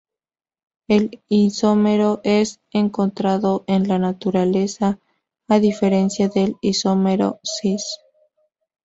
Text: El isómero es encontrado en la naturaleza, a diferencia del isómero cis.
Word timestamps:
El 0.87 1.21
isómero 1.29 2.21
es 2.23 2.59
encontrado 2.71 3.63
en 3.67 3.87
la 3.87 3.99
naturaleza, 3.99 4.97
a 5.47 5.59
diferencia 5.59 6.27
del 6.27 6.55
isómero 6.59 7.39
cis. 7.43 7.99